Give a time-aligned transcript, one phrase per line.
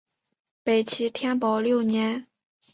[0.63, 2.25] 北齐天保六年。